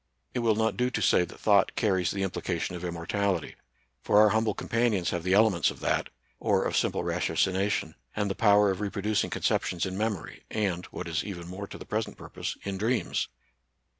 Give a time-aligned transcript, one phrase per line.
[0.33, 3.53] It will not do to say that thought carries the implication of immortality.
[4.01, 8.27] For our humble companions have the elements of that, or of simple ratiocina tion, and
[8.27, 12.17] the power of reproducing conceptions in memory, and— what is even more to the present
[12.17, 13.27] purpose— in dreams.